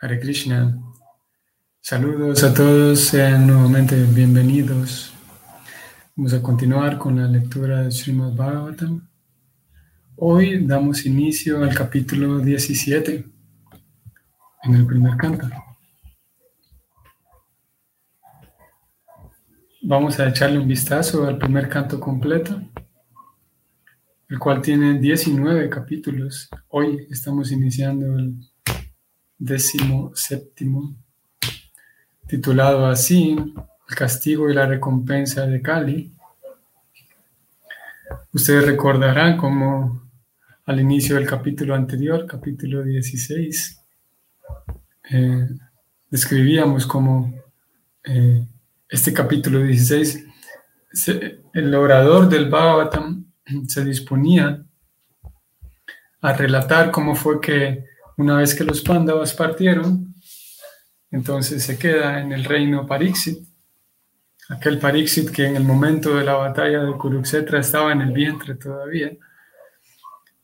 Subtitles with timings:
[0.00, 0.80] Hare Krishna.
[1.80, 5.12] Saludos a todos, sean nuevamente bienvenidos.
[6.14, 9.08] Vamos a continuar con la lectura de Srimad Bhagavatam.
[10.14, 13.24] Hoy damos inicio al capítulo 17
[14.62, 15.50] en el primer canto.
[19.82, 22.62] Vamos a echarle un vistazo al primer canto completo,
[24.28, 26.48] el cual tiene 19 capítulos.
[26.68, 28.36] Hoy estamos iniciando el
[29.38, 30.96] décimo séptimo,
[32.26, 33.36] titulado así,
[33.88, 36.12] El castigo y la recompensa de Cali.
[38.32, 40.02] Ustedes recordarán como
[40.66, 43.80] al inicio del capítulo anterior, capítulo 16,
[45.10, 45.48] eh,
[46.10, 47.32] describíamos como
[48.04, 48.46] eh,
[48.88, 50.26] este capítulo 16,
[51.54, 53.24] el orador del Bhagavatam
[53.66, 54.64] se disponía
[56.20, 57.84] a relatar cómo fue que
[58.18, 60.12] una vez que los Pándavas partieron,
[61.10, 63.38] entonces se queda en el reino Parixit,
[64.48, 68.56] aquel Parixit que en el momento de la batalla de Kurukshetra estaba en el vientre
[68.56, 69.12] todavía.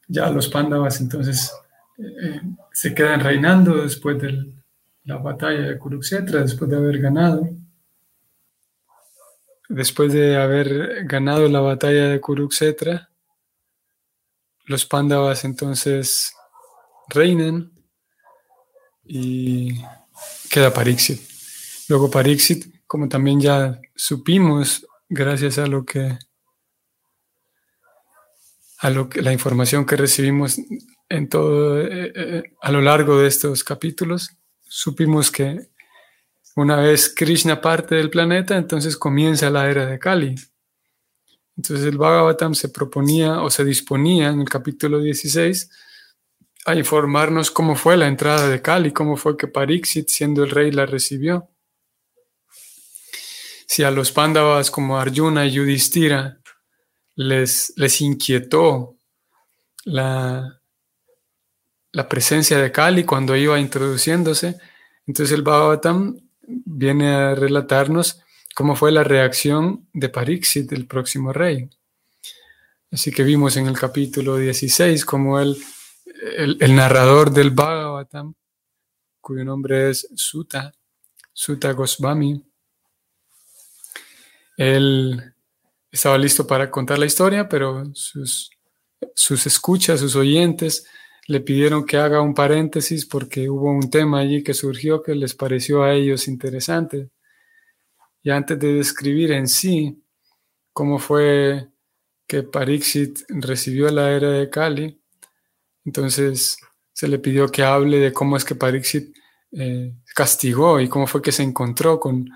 [0.07, 1.53] Ya los Pándavas entonces
[1.99, 2.41] eh,
[2.73, 4.55] se quedan reinando después de
[5.03, 7.51] la batalla de Kurukshetra, después de haber ganado.
[9.69, 13.11] Después de haber ganado la batalla de Kurukshetra,
[14.67, 16.35] los Pándavas entonces
[17.09, 17.73] reinan
[19.05, 19.81] y
[20.51, 21.21] queda Parixit.
[21.89, 26.19] Luego Parixit, como también ya supimos, gracias a lo que
[28.79, 30.59] a lo que la información que recibimos
[31.09, 34.31] en todo eh, eh, a lo largo de estos capítulos,
[34.63, 35.69] supimos que
[36.57, 40.35] una vez Krishna parte del planeta, entonces comienza la era de Kali.
[41.57, 45.71] Entonces el Bhagavatam se proponía o se disponía en el capítulo 16
[46.65, 50.71] a informarnos cómo fue la entrada de Kali, cómo fue que Pariksit, siendo el rey,
[50.71, 51.49] la recibió.
[53.67, 56.39] Si a los Pándavas como Arjuna y Yudhishthira
[57.17, 58.97] les, les inquietó
[59.85, 60.61] la,
[61.93, 64.59] la presencia de Kali cuando iba introduciéndose,
[65.07, 68.21] entonces el Bhagavatam viene a relatarnos
[68.55, 71.69] cómo fue la reacción de Pariksit, el próximo rey.
[72.91, 75.57] Así que vimos en el capítulo 16 cómo él
[76.25, 78.35] el, narrador del Bhagavatam,
[79.21, 80.73] cuyo nombre es Sutta,
[81.33, 82.43] Sutta Goswami,
[84.57, 85.35] él
[85.91, 88.51] estaba listo para contar la historia, pero sus,
[89.15, 90.87] sus escuchas, sus oyentes,
[91.27, 95.35] le pidieron que haga un paréntesis porque hubo un tema allí que surgió que les
[95.35, 97.11] pareció a ellos interesante.
[98.23, 100.03] Y antes de describir en sí
[100.73, 101.69] cómo fue
[102.27, 105.04] que Pariksit recibió la era de Kali,
[105.85, 106.59] entonces
[106.93, 109.15] se le pidió que hable de cómo es que Pariksit
[109.53, 112.31] eh, castigó y cómo fue que se encontró con,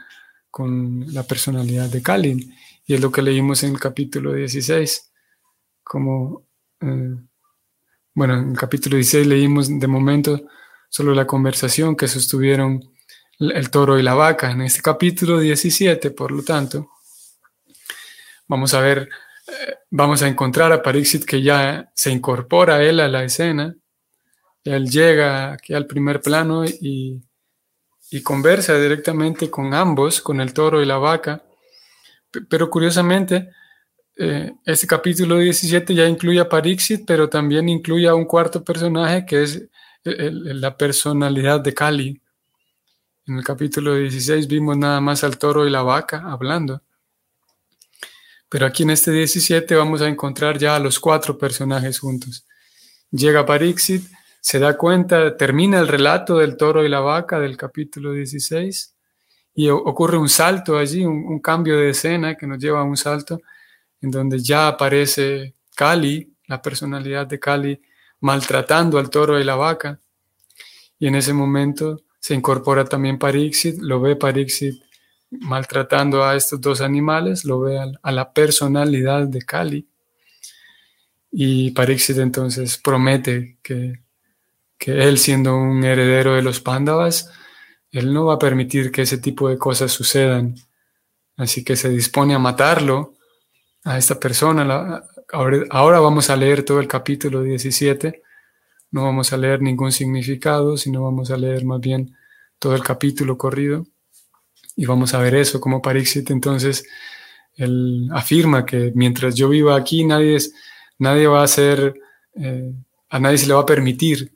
[1.12, 2.52] la personalidad de Kalin.
[2.84, 5.12] Y es lo que leímos en el capítulo 16.
[5.84, 6.48] Como,
[6.80, 7.16] eh,
[8.14, 10.48] bueno, en el capítulo 16 leímos de momento
[10.88, 12.92] solo la conversación que sostuvieron
[13.38, 14.50] el toro y la vaca.
[14.50, 16.90] En este capítulo 17, por lo tanto,
[18.48, 19.08] vamos a ver
[19.90, 23.76] vamos a encontrar a Parixit que ya se incorpora él a la escena.
[24.64, 27.22] Él llega aquí al primer plano y,
[28.22, 31.42] conversa directamente con ambos, con el toro y la vaca.
[32.48, 33.50] Pero curiosamente,
[34.16, 39.24] eh, este capítulo 17 ya incluye a Parixit, pero también incluye a un cuarto personaje
[39.26, 39.68] que es
[40.04, 42.20] la personalidad de Kali.
[43.26, 46.82] En el capítulo 16 vimos nada más al toro y la vaca hablando.
[48.48, 52.46] Pero aquí en este 17 vamos a encontrar ya a los cuatro personajes juntos.
[53.10, 54.04] Llega Parixit,
[54.40, 58.94] se da cuenta, termina el relato del toro y la vaca del capítulo 16
[59.54, 63.40] y ocurre un salto allí, un, cambio de escena que nos lleva a un salto
[64.00, 67.82] en donde ya aparece Kali, la personalidad de Kali,
[68.20, 69.98] maltratando al toro y la vaca.
[70.98, 74.82] Y en ese momento se incorpora también Parixit, lo ve Parixit
[75.30, 79.88] maltratando a estos dos animales, lo ve a, la personalidad de Kali.
[81.30, 84.00] Y Pariksit entonces promete que,
[84.78, 87.30] que él, siendo un heredero de los Pándavas,
[87.90, 90.54] él no va a permitir que ese tipo de cosas sucedan.
[91.36, 93.14] Así que se dispone a matarlo,
[93.84, 95.04] a esta persona.
[95.32, 98.22] ahora, ahora vamos a leer todo el capítulo 17.
[98.90, 102.16] No vamos a leer ningún significado, sino vamos a leer más bien
[102.58, 103.86] todo el capítulo corrido.
[104.78, 106.86] Y vamos a ver eso, como Parixit entonces
[107.56, 110.54] él afirma que mientras yo viva aquí, nadie, es,
[110.98, 111.94] nadie va a ser,
[112.36, 112.72] eh,
[113.10, 114.32] a nadie se le va a permitir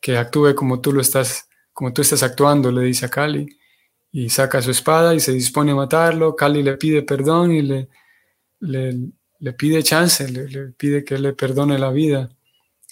[0.00, 3.46] que actúe como tú lo estás como tú estás actuando, le dice a Cali,
[4.12, 6.34] y saca su espada y se dispone a matarlo.
[6.36, 7.88] Cali le pide perdón y le,
[8.60, 12.30] le, pide chance, le, pide que le perdone la vida.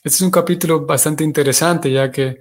[0.05, 2.41] Este es un capítulo bastante interesante, ya que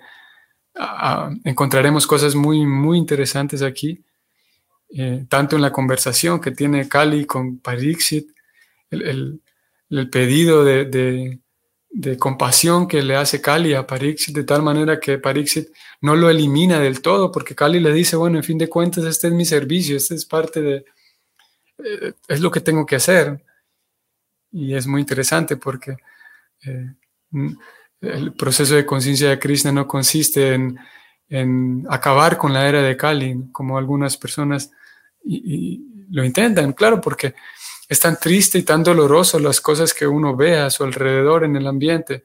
[0.76, 4.04] ah, ah, encontraremos cosas muy, muy interesantes aquí,
[4.94, 8.30] eh, tanto en la conversación que tiene Cali con Parixit,
[8.90, 9.42] el,
[10.12, 11.40] pedido de,
[12.20, 15.70] compasión que le hace Cali a Parixit, de tal manera que Parixit
[16.02, 19.28] no lo elimina del todo, porque Cali le dice, bueno, en fin de cuentas, este
[19.28, 20.86] es mi servicio, este es parte de,
[21.84, 23.44] eh, es lo que tengo que hacer.
[24.52, 25.96] Y es muy interesante porque
[26.66, 26.94] eh,
[28.02, 30.78] el proceso de conciencia de Krishna no consiste en,
[31.90, 34.72] acabar con la era de Kali, como algunas personas
[35.24, 37.36] lo intentan, claro, porque
[37.88, 41.56] es tan triste y tan doloroso las cosas que uno ve a su alrededor en
[41.56, 42.24] el ambiente,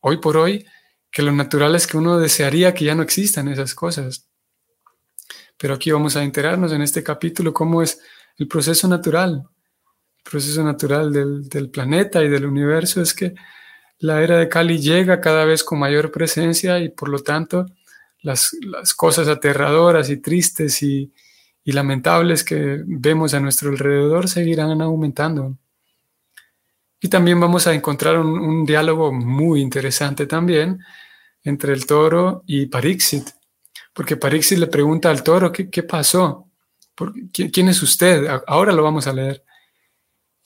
[0.00, 0.64] hoy por hoy,
[1.10, 4.28] que lo natural es que uno desearía que ya no existan esas cosas.
[5.56, 8.00] Pero aquí vamos a enterarnos en este capítulo cómo es
[8.36, 9.44] el proceso natural,
[10.18, 13.34] el proceso natural del, planeta y del universo es que
[13.98, 17.66] la era de Kali llega cada vez con mayor presencia y por lo tanto
[18.22, 18.56] las,
[18.96, 21.12] cosas aterradoras y tristes y,
[21.72, 25.56] lamentables que vemos a nuestro alrededor seguirán aumentando.
[27.00, 30.80] Y también vamos a encontrar un, diálogo muy interesante también
[31.42, 33.28] entre el toro y Parixit,
[33.92, 36.48] porque Parixit le pregunta al toro, ¿qué, pasó?
[37.32, 38.26] ¿Quién es usted?
[38.46, 39.44] Ahora lo vamos a leer.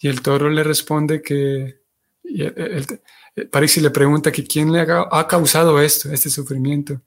[0.00, 1.81] Y el toro le responde que,
[3.50, 7.03] París le pregunta que quién le ha, causado esto, este sufrimiento.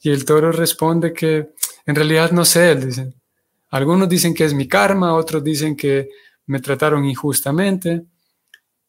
[0.00, 1.52] Y el toro responde que
[1.86, 3.12] en realidad no sé, él dice.
[3.72, 6.08] Algunos dicen que es mi karma, otros dicen que
[6.46, 8.04] me trataron injustamente.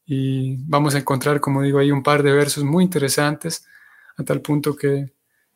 [0.05, 3.65] Y vamos a encontrar, como digo, ahí un par de versos muy interesantes,
[4.17, 5.11] a tal punto que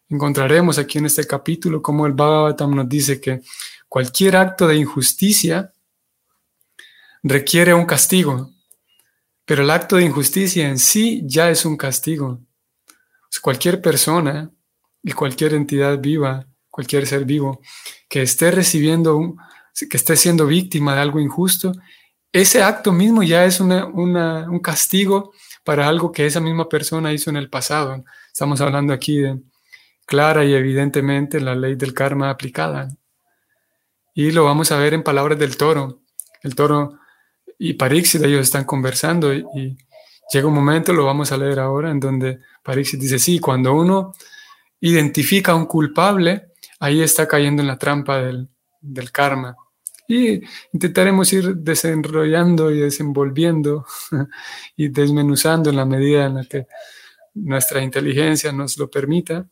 [0.10, 3.42] encontraremos aquí en este capítulo como el Bhagavatam nos dice que
[3.90, 5.74] Cualquier acto de injusticia
[7.24, 8.52] requiere un castigo,
[9.46, 12.42] pero el acto de injusticia en sí ya es un castigo.
[13.42, 14.52] cualquier persona
[15.04, 16.48] y cualquier entidad viva,
[16.78, 17.60] cualquier ser vivo
[18.08, 19.36] que esté recibiendo, un,
[19.90, 21.72] que esté siendo víctima de algo injusto,
[22.32, 25.32] ese acto mismo ya es un castigo
[25.64, 28.06] para algo que esa misma persona hizo en el pasado.
[28.32, 29.40] Estamos hablando aquí de
[30.06, 32.90] clara y evidentemente la ley del karma aplicada.
[34.14, 36.02] Y lo vamos a ver en palabras del toro.
[36.44, 37.00] El toro
[37.58, 39.76] y Parixit, ellos están conversando y,
[40.32, 44.14] llega un momento, lo vamos a leer ahora, en donde Parixit dice, sí, cuando uno
[44.82, 46.47] identifica a un culpable,
[46.80, 48.50] ahí está cayendo en la trampa del,
[48.82, 49.56] del karma.
[50.08, 50.42] Y
[50.72, 53.86] intentaremos ir desenrollando y desenvolviendo
[54.78, 56.68] y desmenuzando en la medida en la que
[57.34, 59.46] nuestra inteligencia nos lo permita.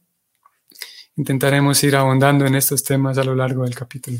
[1.17, 4.19] Intentaremos ir ahondando en estos temas a lo largo del capítulo.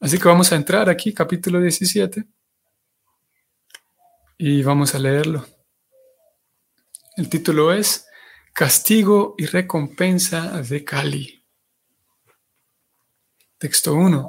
[0.00, 2.24] Así que vamos a entrar aquí, capítulo 17,
[4.38, 5.46] y vamos a leerlo.
[7.16, 8.06] El título es
[8.52, 11.41] Castigo y recompensa de Kali.
[13.62, 14.28] Texto 1.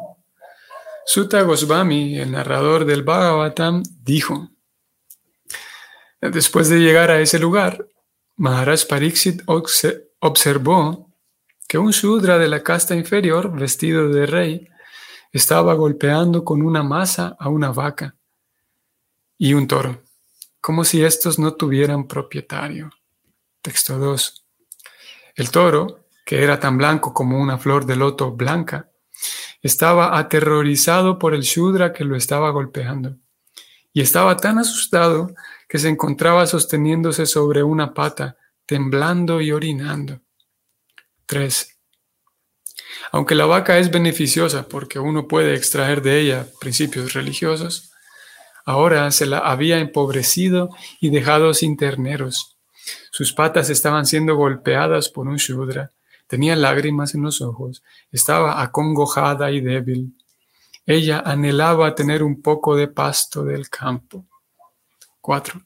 [1.07, 4.51] Sutta Goswami, el narrador del Bhagavatam, dijo,
[6.21, 7.87] después de llegar a ese lugar,
[8.35, 9.41] Maharaj Pariksit
[10.19, 11.09] observó
[11.67, 14.69] que un Shudra de la casta inferior, vestido de rey,
[15.31, 18.15] estaba golpeando con una masa a una vaca
[19.39, 20.03] y un toro,
[20.61, 22.91] como si estos no tuvieran propietario.
[23.63, 24.45] Texto 2.
[25.33, 28.91] El toro, que era tan blanco como una flor de loto blanca,
[29.63, 33.15] estaba aterrorizado por el Shudra que lo estaba golpeando,
[33.93, 35.33] y estaba tan asustado
[35.69, 40.19] que se encontraba sosteniéndose sobre una pata, temblando y orinando.
[41.25, 41.79] 3.
[43.11, 47.91] Aunque la vaca es beneficiosa porque uno puede extraer de ella principios religiosos,
[48.65, 52.57] ahora se la había empobrecido y dejado sin terneros.
[53.11, 55.92] Sus patas estaban siendo golpeadas por un shudra,
[56.33, 60.17] tenía lágrimas en los ojos, estaba acongojada y débil.
[60.83, 64.25] Ella anhelaba tener un poco de pasto del campo.
[65.21, 65.61] 4.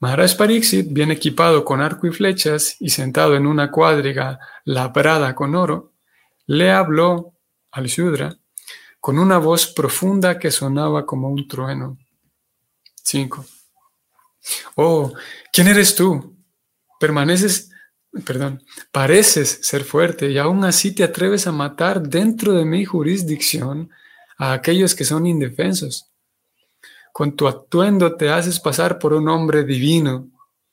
[0.00, 5.54] Maharaj Pariksit, bien equipado con arco y flechas y sentado en una cuadriga labrada con
[5.54, 5.92] oro,
[6.46, 7.34] le habló
[7.70, 8.38] al Shudra
[9.00, 11.98] con una voz profunda que sonaba como un trueno.
[13.02, 13.44] 5.
[14.76, 15.12] Oh,
[15.52, 16.38] ¿quién eres tú?
[16.98, 17.70] Permaneces,
[18.24, 23.90] perdón, pareces ser fuerte y aún así te atreves a matar dentro de mi jurisdicción
[24.38, 26.06] a aquellos que son indefensos.
[27.12, 30.28] Con tu atuendo te haces pasar por un hombre divino,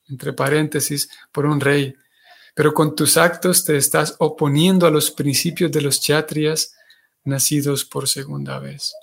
[0.08, 1.96] entre paréntesis, por un rey,
[2.54, 6.76] pero con tus actos te estás oponiendo a los principios de los chatrias
[7.24, 8.94] nacidos por segunda vez.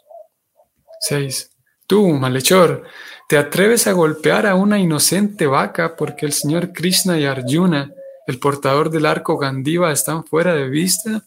[1.01, 1.51] 6.
[1.87, 2.85] Tú, malhechor,
[3.29, 7.93] te atreves a golpear a una inocente vaca porque el señor Krishna y Arjuna,
[8.27, 11.25] el portador del arco Gandiva, están fuera de vista.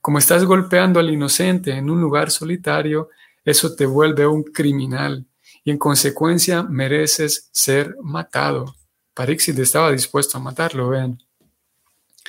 [0.00, 3.10] Como estás golpeando al inocente en un lugar solitario,
[3.44, 5.26] eso te vuelve un criminal
[5.64, 8.76] y en consecuencia mereces ser matado.
[9.14, 11.22] Parixit estaba dispuesto a matarlo, vean.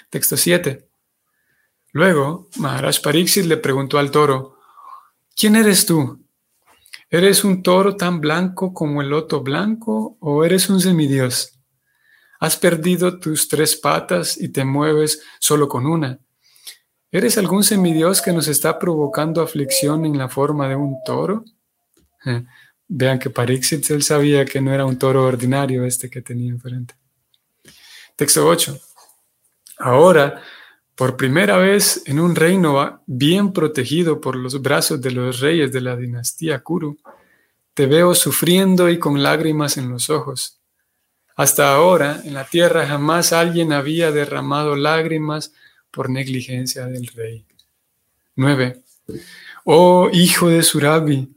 [0.09, 0.87] Texto 7.
[1.91, 4.57] Luego, Maharaj Parixit le preguntó al toro,
[5.35, 6.21] ¿quién eres tú?
[7.09, 11.54] ¿Eres un toro tan blanco como el loto blanco o eres un semidios?
[12.39, 16.19] Has perdido tus tres patas y te mueves solo con una.
[17.11, 21.45] ¿Eres algún semidios que nos está provocando aflicción en la forma de un toro?
[22.87, 26.95] Vean que Parixit él sabía que no era un toro ordinario este que tenía enfrente.
[28.15, 28.77] Texto 8.
[29.79, 30.41] Ahora,
[30.95, 35.81] por primera vez en un reino bien protegido por los brazos de los reyes de
[35.81, 36.97] la dinastía Kuru,
[37.73, 40.61] te veo sufriendo y con lágrimas en los ojos.
[41.35, 45.53] Hasta ahora en la tierra jamás alguien había derramado lágrimas
[45.91, 47.45] por negligencia del rey.
[48.35, 48.83] 9.
[49.65, 51.35] Oh hijo de Surabi,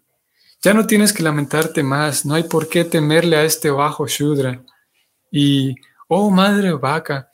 [0.61, 4.65] ya no tienes que lamentarte más, no hay por qué temerle a este bajo Shudra.
[5.31, 5.77] Y,
[6.09, 7.31] oh madre vaca,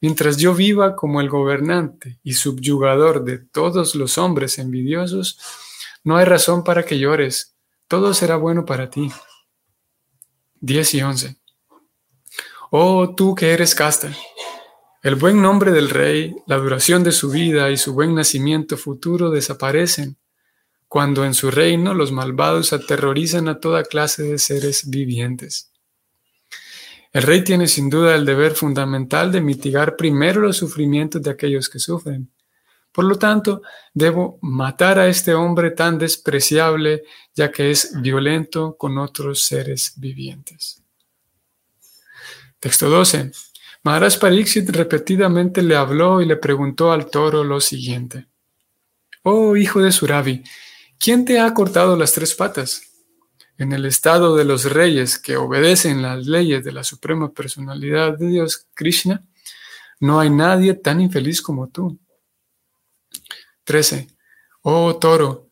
[0.00, 5.38] mientras yo viva como el gobernante y subyugador de todos los hombres envidiosos,
[6.04, 7.56] no hay razón para que llores,
[7.88, 9.10] todo será bueno para ti.
[10.60, 11.37] 10 y 11.
[12.70, 14.12] Oh tú que eres casta,
[15.02, 19.30] el buen nombre del rey, la duración de su vida y su buen nacimiento futuro
[19.30, 20.18] desaparecen
[20.86, 25.70] cuando en su reino los malvados aterrorizan a toda clase de seres vivientes.
[27.12, 31.70] El rey tiene sin duda el deber fundamental de mitigar primero los sufrimientos de aquellos
[31.70, 32.30] que sufren.
[32.92, 33.62] Por lo tanto,
[33.94, 40.77] debo matar a este hombre tan despreciable, ya que es violento con otros seres vivientes.
[42.60, 43.32] Texto 12.
[43.84, 48.26] Maharaj Pariksit repetidamente le habló y le preguntó al toro lo siguiente.
[49.22, 50.42] Oh hijo de Suravi,
[50.98, 52.82] ¿Quién te ha cortado las tres patas?
[53.56, 58.26] En el estado de los reyes que obedecen las leyes de la suprema personalidad de
[58.26, 59.24] Dios, Krishna,
[60.00, 61.98] no hay nadie tan infeliz como tú.
[63.62, 64.08] 13.
[64.62, 65.50] Oh toro,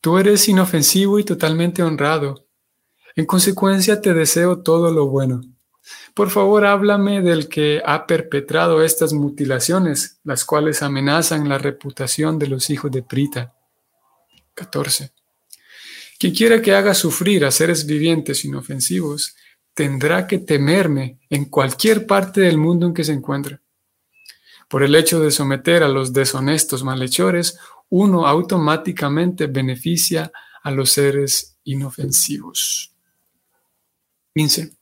[0.00, 2.46] tú eres inofensivo y totalmente honrado.
[3.16, 5.42] En consecuencia te deseo todo lo bueno.
[6.14, 12.46] Por favor, háblame del que ha perpetrado estas mutilaciones, las cuales amenazan la reputación de
[12.46, 13.54] los hijos de Prita.
[14.54, 15.12] 14.
[16.18, 19.34] Quien quiera que haga sufrir a seres vivientes inofensivos,
[19.74, 23.58] tendrá que temerme en cualquier parte del mundo en que se encuentre.
[24.68, 27.58] Por el hecho de someter a los deshonestos malhechores,
[27.90, 32.92] uno automáticamente beneficia a los seres inofensivos.
[34.34, 34.73] 15.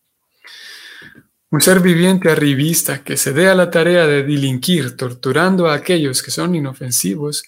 [1.53, 6.23] Un ser viviente arribista que se dé a la tarea de delinquir torturando a aquellos
[6.23, 7.43] que son inofensivos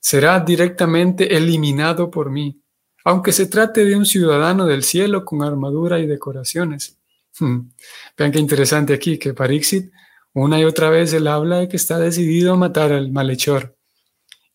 [0.00, 2.60] será directamente eliminado por mí,
[3.06, 6.98] aunque se trate de un ciudadano del cielo con armadura y decoraciones.
[7.38, 7.70] Hmm.
[8.18, 9.90] Vean qué interesante aquí que Parixit
[10.34, 13.78] una y otra vez él habla de que está decidido a matar al malhechor.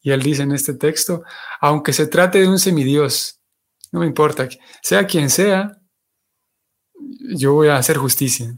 [0.01, 1.23] Y él dice en este texto,
[1.61, 3.41] aunque se trate de un semidios,
[3.91, 4.47] no me importa,
[4.83, 5.81] sea quien sea,
[7.35, 8.55] yo voy a hacer justicia.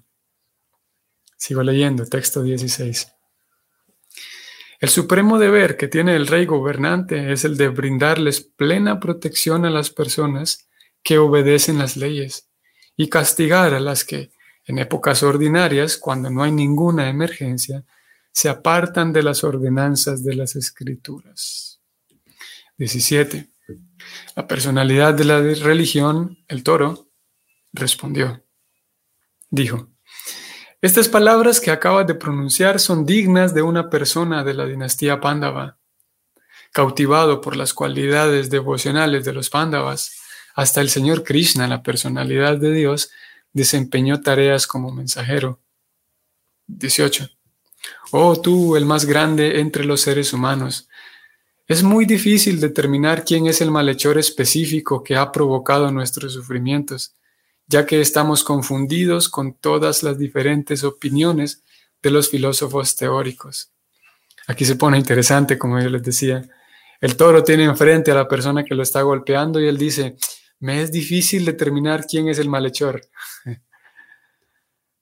[1.39, 3.13] Sigo leyendo, texto 16.
[4.81, 9.69] El supremo deber que tiene el rey gobernante es el de brindarles plena protección a
[9.69, 10.67] las personas
[11.01, 12.49] que obedecen las leyes
[12.97, 14.31] y castigar a las que,
[14.65, 17.85] en épocas ordinarias, cuando no hay ninguna emergencia,
[18.33, 21.79] se apartan de las ordenanzas de las escrituras.
[22.77, 23.49] 17.
[24.35, 27.07] La personalidad de la religión, el toro,
[27.71, 28.43] respondió.
[29.49, 29.89] Dijo,
[30.81, 35.77] estas palabras que acabas de pronunciar son dignas de una persona de la dinastía Pándava.
[36.71, 40.21] Cautivado por las cualidades devocionales de los Pándavas,
[40.55, 43.11] hasta el Señor Krishna, la personalidad de Dios,
[43.51, 45.59] desempeñó tareas como mensajero.
[46.67, 47.29] 18.
[48.11, 50.87] Oh tú, el más grande entre los seres humanos,
[51.67, 57.15] es muy difícil determinar quién es el malhechor específico que ha provocado nuestros sufrimientos
[57.69, 61.63] ya que estamos confundidos con todas las diferentes opiniones
[62.01, 63.71] de los filósofos teóricos.
[64.47, 66.41] Aquí se pone interesante, como yo les decía.
[66.99, 70.17] El toro tiene enfrente a la persona que lo está golpeando y él dice,
[70.59, 73.01] me es difícil determinar quién es el malhechor.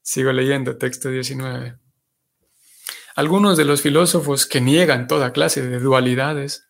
[0.02, 1.78] Sigo leyendo, texto 19.
[3.16, 6.68] Algunos de los filósofos que niegan toda clase de dualidades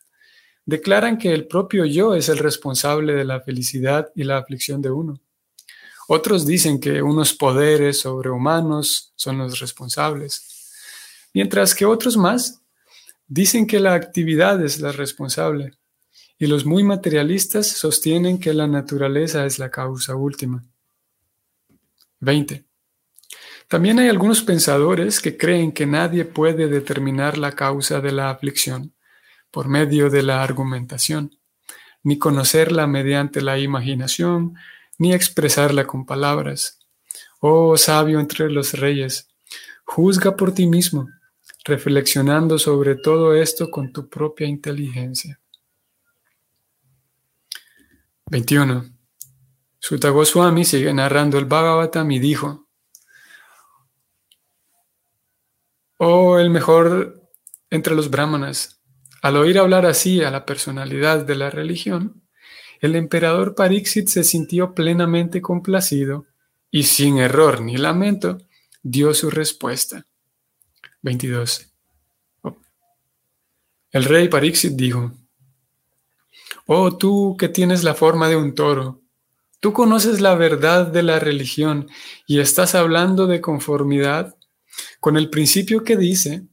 [0.64, 4.92] declaran que el propio yo es el responsable de la felicidad y la aflicción de
[4.92, 5.20] uno.
[6.08, 10.72] Otros dicen que unos poderes sobrehumanos son los responsables,
[11.34, 12.62] mientras que otros más
[13.28, 15.74] dicen que la actividad es la responsable,
[16.40, 20.64] y los muy materialistas sostienen que la naturaleza es la causa última.
[22.22, 22.64] 20.
[23.68, 28.94] También hay algunos pensadores que creen que nadie puede determinar la causa de la aflicción
[29.52, 31.38] por medio de la argumentación,
[32.02, 34.56] ni conocerla mediante la imaginación,
[34.98, 36.80] ni expresarla con palabras.
[37.40, 39.30] Oh sabio entre los reyes,
[39.84, 41.08] juzga por ti mismo,
[41.64, 45.40] reflexionando sobre todo esto con tu propia inteligencia.
[48.30, 48.86] 21.
[49.80, 52.68] Sutta Goswami sigue narrando el Bhagavatam y dijo,
[56.00, 57.24] Oh, el mejor
[57.70, 58.82] entre los brahmanas,
[59.22, 62.27] al oír hablar así a la personalidad de la religión,
[62.82, 66.26] el emperador Pariksit se sintió plenamente complacido
[66.70, 68.38] y sin error ni lamento
[68.84, 70.06] dio su respuesta.
[71.02, 71.72] 22.
[73.92, 75.14] El rey Pariksit dijo,
[76.66, 79.02] Oh tú que tienes la forma de un toro,
[79.60, 81.88] tú conoces la verdad de la religión
[82.28, 84.36] y estás hablando de conformidad
[85.00, 86.44] con el principio que dice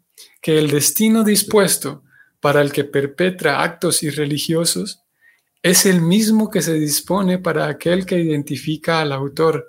[0.41, 2.03] que el destino dispuesto
[2.41, 5.04] para el que perpetra actos irreligiosos
[5.65, 9.67] es el mismo que se dispone para aquel que identifica al autor.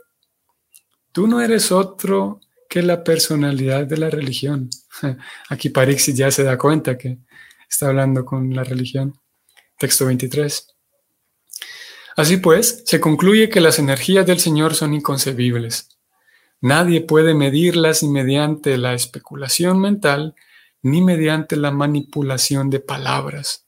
[1.13, 4.69] Tú no eres otro que la personalidad de la religión.
[5.49, 7.19] Aquí Parixi ya se da cuenta que
[7.69, 9.17] está hablando con la religión.
[9.79, 10.67] Texto 23.
[12.17, 15.97] Así pues, se concluye que las energías del Señor son inconcebibles.
[16.59, 20.35] Nadie puede medirlas ni mediante la especulación mental
[20.81, 23.65] ni mediante la manipulación de palabras.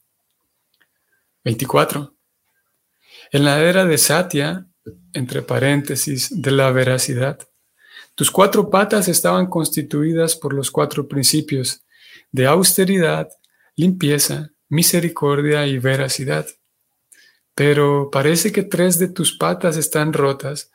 [1.46, 2.17] 24.
[3.32, 4.68] En la era de Satya,
[5.14, 7.40] entre paréntesis, de la veracidad,
[8.16, 11.84] tus cuatro patas estaban constituidas por los cuatro principios
[12.32, 13.30] de austeridad,
[13.76, 16.48] limpieza, misericordia y veracidad.
[17.54, 20.72] Pero parece que tres de tus patas están rotas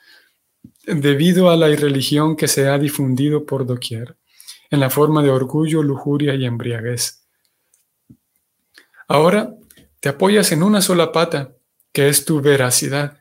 [0.84, 4.16] debido a la irreligión que se ha difundido por doquier,
[4.70, 7.24] en la forma de orgullo, lujuria y embriaguez.
[9.08, 9.54] Ahora
[10.00, 11.56] te apoyas en una sola pata
[11.92, 13.18] que es tu veracidad,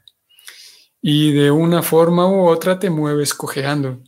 [1.01, 4.01] y de una forma u otra te mueves cojeando.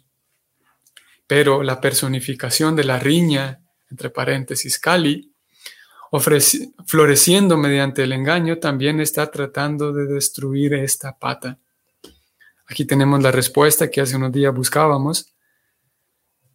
[1.28, 5.34] Pero la personificación de la riña, entre paréntesis, Kali,
[6.86, 11.58] floreciendo mediante el engaño, también está tratando de destruir esta pata.
[12.68, 15.34] Aquí tenemos la respuesta que hace unos días buscábamos.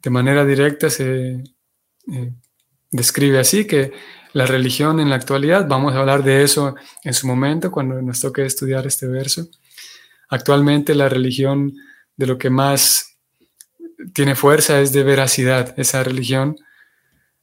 [0.00, 1.42] De manera directa se
[2.12, 2.32] eh,
[2.90, 3.92] describe así que
[4.32, 6.74] la religión en la actualidad, vamos a hablar de eso
[7.04, 9.48] en su momento cuando nos toque estudiar este verso.
[10.28, 11.74] Actualmente la religión
[12.16, 13.16] de lo que más
[14.12, 15.74] tiene fuerza es de veracidad.
[15.78, 16.56] Esa religión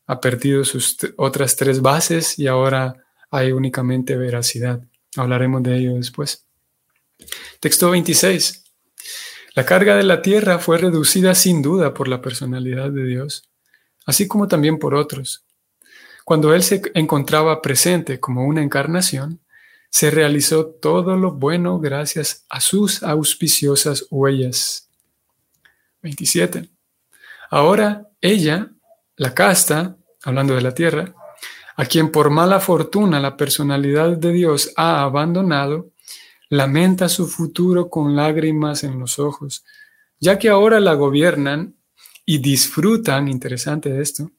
[0.07, 2.95] ha perdido sus otras tres bases y ahora
[3.31, 4.81] hay únicamente veracidad.
[5.15, 6.45] Hablaremos de ello después.
[7.59, 8.63] Texto 26.
[9.55, 13.49] La carga de la tierra fue reducida sin duda por la personalidad de Dios,
[14.05, 15.43] así como también por otros.
[16.23, 19.41] Cuando Él se encontraba presente como una encarnación,
[19.89, 24.89] se realizó todo lo bueno gracias a sus auspiciosas huellas.
[26.01, 26.69] 27.
[27.49, 28.71] Ahora ella,
[29.15, 31.13] la casta, hablando de la tierra,
[31.77, 35.91] a quien por mala fortuna la personalidad de Dios ha abandonado,
[36.49, 39.63] lamenta su futuro con lágrimas en los ojos,
[40.19, 41.75] ya que ahora la gobiernan
[42.25, 44.31] y disfrutan, interesante esto,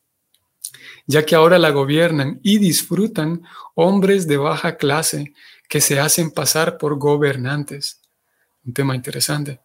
[1.06, 3.42] ya que ahora la gobiernan y disfrutan
[3.74, 5.32] hombres de baja clase
[5.68, 8.00] que se hacen pasar por gobernantes.
[8.64, 9.60] Un tema interesante.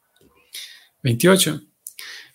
[1.04, 1.62] 28.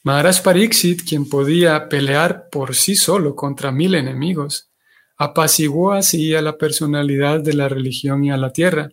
[0.02, 4.70] Maharaj Pariksit, quien podía pelear por sí solo contra mil enemigos,
[5.16, 8.90] apaciguó así a la personalidad de la religión y a la tierra.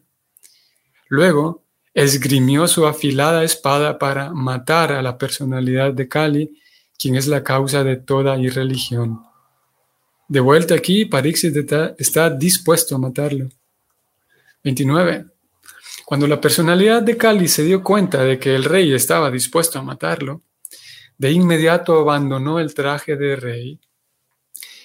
[1.08, 6.60] Luego, esgrimió su afilada espada para matar a la personalidad de Kali,
[6.98, 9.24] quien es la causa de toda irreligión.
[10.28, 11.56] De vuelta aquí, Parixit
[11.98, 13.50] está, dispuesto a matarlo.
[14.64, 15.26] 29.
[16.06, 19.84] Cuando la personalidad de Kali se dio cuenta de que el rey estaba dispuesto a
[19.84, 20.42] matarlo,
[21.18, 23.80] de inmediato abandonó el traje de rey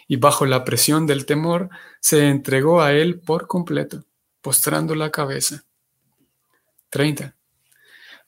[0.06, 4.04] y bajo la presión del temor se entregó a él por completo,
[4.42, 5.64] postrando la cabeza.
[6.90, 7.37] 30.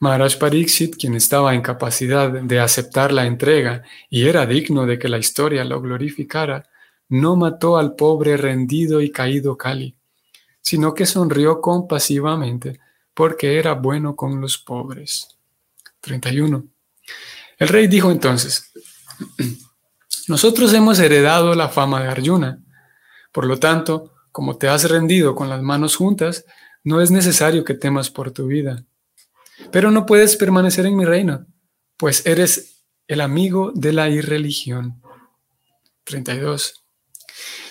[0.00, 5.08] Maharaj Pariksit, quien estaba en capacidad de aceptar la entrega y era digno de que
[5.08, 6.66] la historia lo glorificara,
[7.10, 9.94] no mató al pobre rendido y caído Kali,
[10.62, 12.80] sino que sonrió compasivamente
[13.12, 15.36] porque era bueno con los pobres.
[16.00, 16.64] 31.
[17.58, 18.72] El rey dijo entonces,
[20.28, 22.58] nosotros hemos heredado la fama de Arjuna,
[23.32, 26.46] por lo tanto, como te has rendido con las manos juntas,
[26.84, 28.86] no es necesario que temas por tu vida.
[29.70, 31.46] Pero no puedes permanecer en mi reino,
[31.96, 35.02] pues eres el amigo de la irreligión.
[36.04, 36.84] 32.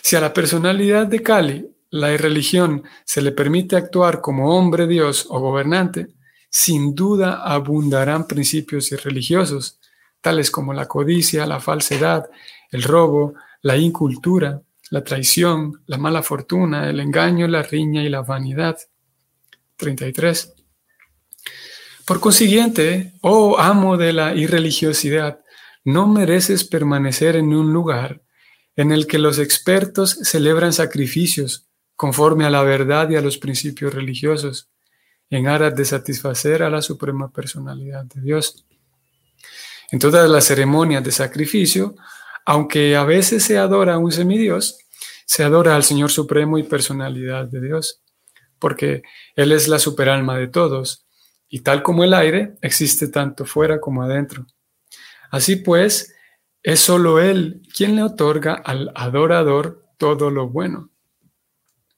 [0.01, 5.25] Si a la personalidad de Kali, la irreligión, se le permite actuar como hombre Dios
[5.29, 6.07] o gobernante,
[6.49, 9.79] sin duda abundarán principios irreligiosos,
[10.21, 12.29] tales como la codicia, la falsedad,
[12.71, 18.21] el robo, la incultura, la traición, la mala fortuna, el engaño, la riña y la
[18.21, 18.77] vanidad.
[19.77, 20.55] 33.
[22.09, 25.41] Por consiguiente, oh amo de la irreligiosidad,
[25.83, 28.23] no mereces permanecer en un lugar
[28.75, 33.93] en el que los expertos celebran sacrificios conforme a la verdad y a los principios
[33.93, 34.71] religiosos,
[35.29, 38.65] en aras de satisfacer a la suprema personalidad de Dios.
[39.91, 41.95] En todas las ceremonias de sacrificio,
[42.43, 44.79] aunque a veces se adora a un semidios,
[45.27, 48.01] se adora al Señor Supremo y personalidad de Dios,
[48.57, 49.03] porque
[49.35, 51.05] Él es la superalma de todos
[51.49, 54.45] y tal como el aire, existe tanto fuera como adentro.
[55.31, 56.13] Así pues,
[56.61, 60.89] es solo Él quien le otorga al adorador todo lo bueno.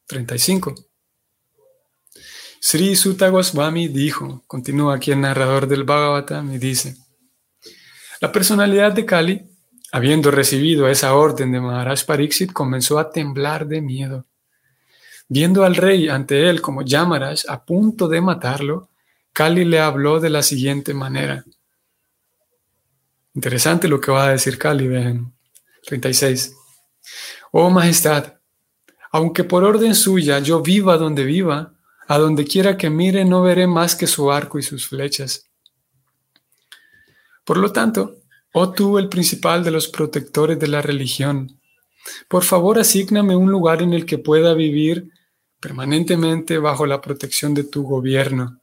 [0.07, 0.75] 35.
[2.59, 6.95] Sri Sutta Goswami dijo, continúa aquí el narrador del Bhagavatam y dice,
[8.21, 9.41] la personalidad de Kali,
[9.91, 14.27] habiendo recibido esa orden de Maharaj Pariksit, comenzó a temblar de miedo.
[15.27, 18.90] Viendo al rey ante él como Yamaraj a punto de matarlo,
[19.33, 21.45] Kali le habló de la siguiente manera.
[23.33, 25.33] Interesante lo que va a decir Kali, vean.
[25.85, 26.53] 36.
[27.51, 28.35] Oh Majestad,
[29.11, 31.73] aunque por orden suya yo viva donde viva,
[32.07, 35.49] a donde quiera que mire no veré más que su arco y sus flechas.
[37.43, 38.17] Por lo tanto,
[38.53, 41.59] oh tú el principal de los protectores de la religión,
[42.27, 45.09] por favor asígname un lugar en el que pueda vivir
[45.59, 48.60] permanentemente bajo la protección de tu gobierno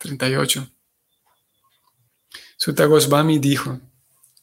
[0.00, 0.66] 38.
[2.56, 3.80] Sutta Goswami dijo,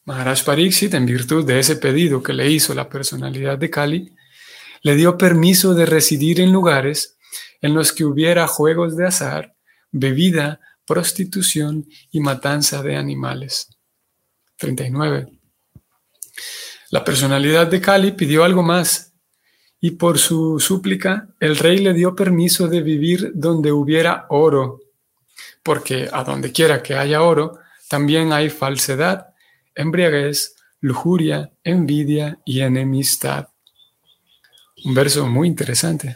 [0.06, 4.16] Maharaj Pariksit, en virtud de ese pedido que le hizo la personalidad de Kali,
[4.84, 7.18] le dio permiso de residir en lugares
[7.60, 9.56] en los que hubiera juegos de azar,
[9.92, 13.68] bebida, prostitución y matanza de animales.
[14.58, 15.28] 39.
[16.92, 19.14] La personalidad de Kali pidió algo más,
[19.80, 24.80] y por su súplica el rey le dio permiso de vivir donde hubiera oro,
[25.68, 29.34] porque a donde quiera que haya oro, también hay falsedad,
[29.76, 33.50] embriaguez, lujuria, envidia y enemistad.
[34.86, 36.16] Un verso muy interesante.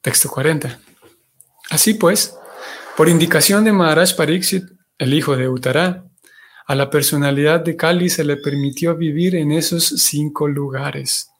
[0.00, 0.80] Texto 40.
[1.70, 2.36] Así pues,
[2.96, 4.64] por indicación de Maharaj Pariksit,
[4.98, 6.04] el hijo de Uttara,
[6.66, 11.30] a la personalidad de Kali se le permitió vivir en esos cinco lugares.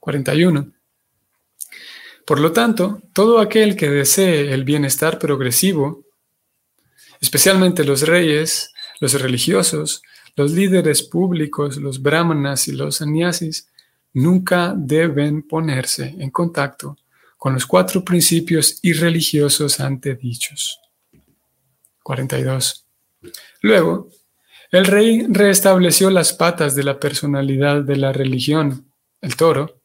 [0.00, 0.70] 41.
[2.26, 6.04] Por lo tanto, todo aquel que desee el bienestar progresivo,
[7.20, 10.02] especialmente los reyes, los religiosos,
[10.36, 13.68] los líderes públicos, los brahmanas y los sannyasis,
[14.14, 16.96] nunca deben ponerse en contacto
[17.36, 20.78] con los cuatro principios irreligiosos antedichos.
[22.02, 22.86] 42.
[23.62, 24.08] Luego,
[24.70, 29.81] el rey restableció las patas de la personalidad de la religión, el toro,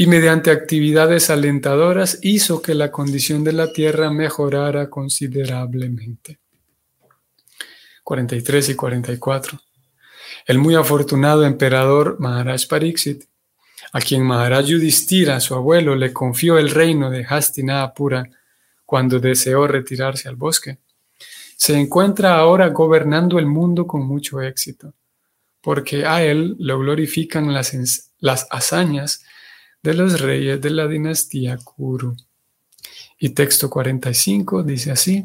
[0.00, 6.38] y mediante actividades alentadoras hizo que la condición de la tierra mejorara considerablemente.
[8.02, 9.60] 43 y 44.
[10.46, 13.24] El muy afortunado emperador Maharaj Pariksit,
[13.92, 18.24] a quien Maharaj Yudhishthira, su abuelo, le confió el reino de Hastinapura
[18.86, 20.78] cuando deseó retirarse al bosque,
[21.58, 24.94] se encuentra ahora gobernando el mundo con mucho éxito,
[25.60, 29.26] porque a él lo glorifican las, las hazañas
[29.82, 32.16] de los reyes de la dinastía Kuru.
[33.18, 35.24] Y texto 45 dice así.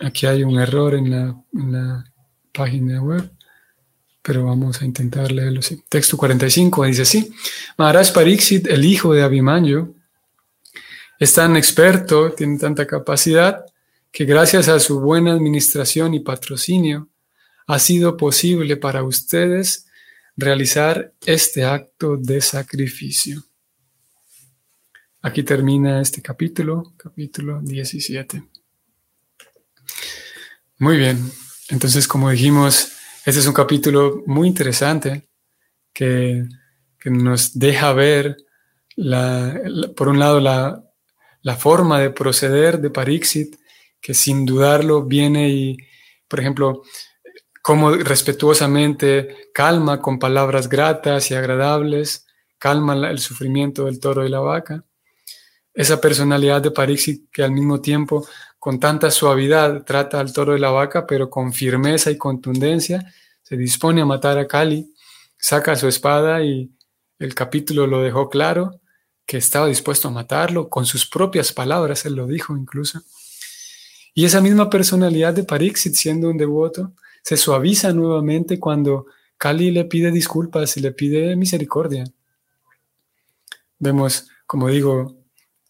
[0.00, 2.04] Aquí hay un error en la,
[2.52, 3.30] página web,
[4.20, 5.82] pero vamos a intentar leerlo así.
[5.88, 7.32] Texto 45 dice así.
[7.78, 9.94] Maharaj Pariksit, el hijo de Abhimanyu,
[11.18, 13.64] es tan experto, tiene tanta capacidad,
[14.10, 17.08] que gracias a su buena administración y patrocinio,
[17.66, 19.86] ha sido posible para ustedes
[20.42, 23.42] realizar este acto de sacrificio.
[25.22, 28.42] aquí termina este capítulo, capítulo 17.
[30.78, 31.30] Muy bien,
[31.68, 32.92] entonces como dijimos,
[33.24, 35.28] este es un capítulo muy interesante
[35.92, 36.44] que,
[37.04, 38.36] nos deja ver,
[39.96, 40.84] por un lado, la,
[41.42, 43.56] la forma de proceder de Parixit,
[44.00, 45.76] que sin dudarlo viene y,
[46.28, 46.82] por ejemplo,
[47.62, 52.26] cómo respetuosamente calma con palabras gratas y agradables,
[52.58, 54.84] calma el sufrimiento del toro y la vaca.
[55.72, 58.26] Esa personalidad de Parixit que al mismo tiempo
[58.58, 63.56] con tanta suavidad trata al toro y la vaca, pero con firmeza y contundencia se
[63.56, 64.92] dispone a matar a Kali,
[65.38, 66.70] saca su espada y
[67.18, 68.80] el capítulo lo dejó claro
[69.24, 73.00] que estaba dispuesto a matarlo, con sus propias palabras, él lo dijo incluso.
[74.14, 79.06] Y esa misma personalidad de Parixit, siendo un devoto, se suaviza nuevamente cuando
[79.38, 82.04] Kali le pide disculpas y le pide misericordia.
[83.78, 85.16] Vemos, como digo,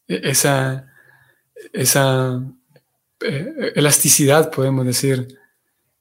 [0.08, 0.92] e-, esa,
[1.72, 2.42] esa
[3.20, 5.38] eh, elasticidad, podemos decir,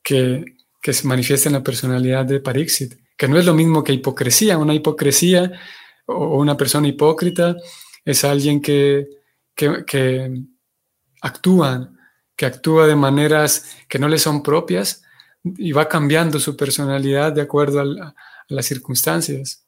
[0.04, 0.44] que,
[0.82, 4.58] que se manifiesta en la personalidad de Parixit, que no es lo mismo que hipocresía.
[4.58, 5.52] Una hipocresía
[6.08, 7.56] o una persona hipócrita
[8.04, 9.08] es alguien que,
[9.56, 10.44] que,
[11.22, 11.92] actúa,
[12.36, 15.04] que actúa de maneras que no le son propias
[15.44, 18.16] y va cambiando su personalidad de acuerdo a,
[18.48, 19.66] las circunstancias.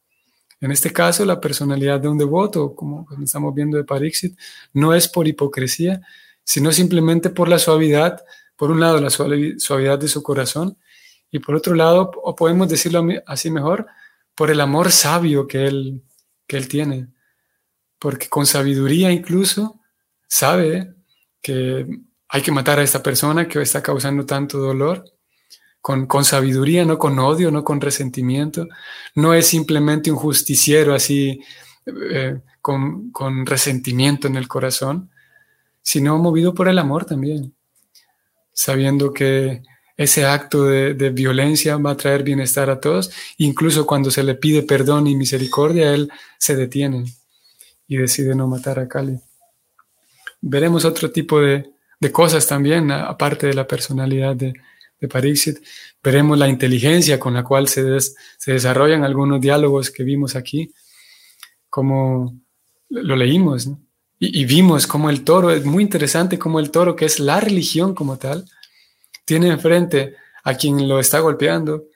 [0.59, 4.37] En este caso, la personalidad de un devoto, como estamos viendo de Parixit,
[4.73, 6.01] no es por hipocresía,
[6.43, 8.23] sino simplemente por la suavidad,
[8.57, 10.77] por un lado la suavidad de su corazón
[11.33, 13.87] y por otro lado, o podemos decirlo así mejor,
[14.35, 16.03] por el amor sabio que él,
[16.45, 17.07] que él tiene.
[17.97, 19.79] Porque con sabiduría incluso
[20.27, 20.93] sabe
[21.41, 21.87] que
[22.29, 25.05] hay que matar a esta persona que está causando tanto dolor.
[25.83, 28.67] Con, con sabiduría, no con odio, no con resentimiento.
[29.15, 31.41] No es simplemente un justiciero así
[31.85, 35.11] eh, con, con resentimiento en el corazón,
[35.81, 37.53] sino movido por el amor también,
[38.53, 39.61] sabiendo que
[39.97, 43.11] ese acto de, violencia va a traer bienestar a todos.
[43.37, 47.05] Incluso cuando se le pide perdón y misericordia, él se detiene
[47.87, 49.19] y decide no matar a Cali.
[50.41, 51.71] Veremos otro tipo de,
[52.11, 54.53] cosas también, aparte de la personalidad de,
[55.03, 55.57] de Parixit.
[56.01, 60.73] Veremos la inteligencia con la cual se, se desarrollan algunos diálogos que vimos aquí,
[61.69, 62.33] como
[62.89, 63.69] lo leímos,
[64.19, 67.93] y, vimos como el toro, es muy interesante como el toro, que es la religión
[67.93, 68.45] como tal,
[69.25, 71.87] tiene enfrente a quien lo está golpeando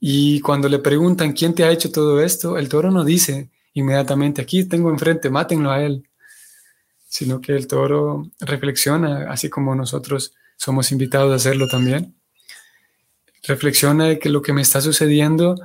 [0.00, 4.42] y cuando le preguntan quién te ha hecho todo esto, el toro no dice inmediatamente,
[4.42, 6.08] aquí tengo enfrente, mátenlo a él,
[7.06, 12.19] sino que el toro reflexiona, así como nosotros somos invitados a hacerlo también.
[13.42, 15.56] Reflexiona de que lo que me está sucediendo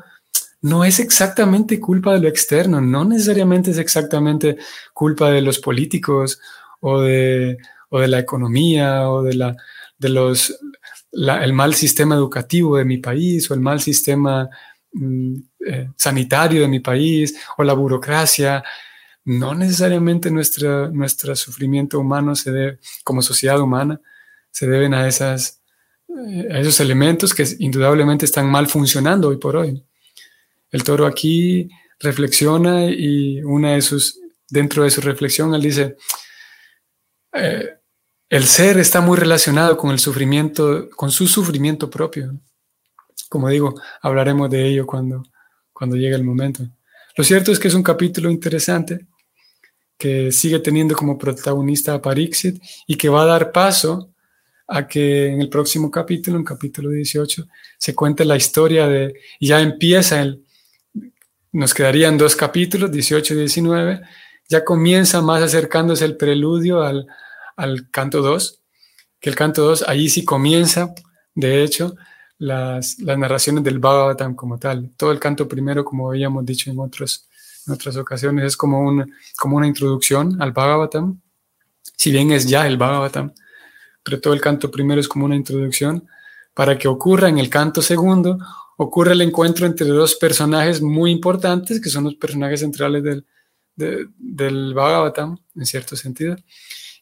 [0.61, 4.57] no es exactamente culpa de lo externo, no necesariamente es exactamente
[4.93, 6.39] culpa de los políticos
[6.79, 7.57] o de,
[7.89, 9.55] o de la economía o de, la,
[9.97, 10.57] de los
[11.15, 14.49] el mal sistema educativo de mi país o el mal sistema
[14.93, 15.35] mm,
[15.67, 18.63] eh, sanitario de mi país o la burocracia.
[19.23, 23.99] No necesariamente nuestra, nuestro sufrimiento humano se debe, como sociedad humana,
[24.51, 25.61] se deben a, esas,
[26.09, 29.83] a esos elementos que indudablemente están mal funcionando hoy por hoy.
[30.71, 35.95] El toro aquí reflexiona y una de sus, dentro de su reflexión, él dice,
[37.33, 37.69] eh,
[38.29, 42.33] el ser está muy relacionado con el sufrimiento, con su sufrimiento propio.
[43.29, 45.23] Como digo, hablaremos de ello cuando,
[45.73, 46.63] cuando llegue el momento.
[47.17, 49.07] Lo cierto es que es un capítulo interesante
[49.97, 54.14] que sigue teniendo como protagonista a Parixit y que va a dar paso
[54.67, 57.47] a que en el próximo capítulo, en capítulo 18,
[57.77, 60.43] se cuente la historia de, ya empieza el,
[61.51, 64.01] nos quedarían dos capítulos, 18 y 19,
[64.49, 67.07] ya comienza más acercándose el preludio al,
[67.55, 68.61] al canto 2,
[69.19, 70.93] que el canto 2, ahí sí comienza,
[71.33, 71.95] de hecho,
[72.37, 74.91] las, las, narraciones del Bhagavatam como tal.
[74.97, 77.27] Todo el canto primero, como habíamos dicho en, otros,
[77.65, 81.21] en otras ocasiones, es como, un, como una introducción al Bhagavatam,
[81.95, 83.31] si bien es ya el Bhagavatam,
[84.05, 86.07] pero todo el canto primero es como una introducción
[86.53, 88.37] para que ocurra en el canto segundo,
[88.77, 93.25] ocurre el encuentro entre dos personajes muy importantes, que son los personajes centrales del,
[93.75, 96.37] del Bhagavatam, en cierto sentido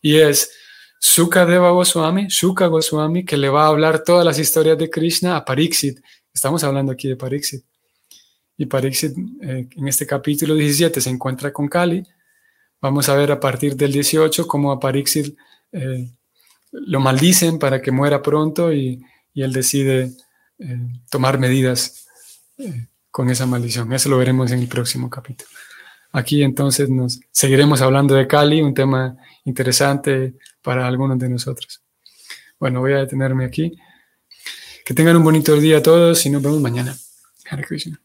[0.03, 0.51] y es
[0.99, 5.45] Sukadeva Goswami, Shuka Goswami, que le va a hablar todas las historias de Krishna a
[5.45, 5.99] Pariksit.
[6.31, 7.63] Estamos hablando aquí de Pariksit.
[8.57, 12.03] Y Pariksit eh, en este capítulo 17 se encuentra con Kali.
[12.81, 15.35] Vamos a ver a partir del 18 cómo a Pariksit
[15.71, 16.11] eh,
[16.73, 19.03] lo maldicen para que muera pronto y,
[19.35, 20.11] él decide
[20.59, 20.77] eh,
[21.09, 22.05] tomar medidas
[23.09, 23.91] con esa maldición.
[23.91, 25.49] Eso lo veremos en el próximo capítulo.
[26.11, 31.81] aquí entonces nos seguiremos hablando de Cali, un tema interesante para algunos de nosotros.
[32.59, 33.77] Bueno, voy a detenerme aquí.
[34.85, 36.95] Que tengan un bonito día a todos y nos vemos mañana.
[37.49, 37.99] Hare Krishna.